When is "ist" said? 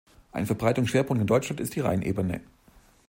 1.59-1.75